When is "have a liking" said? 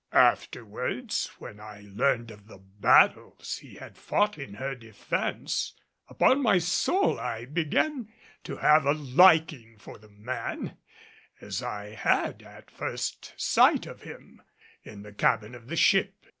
8.57-9.77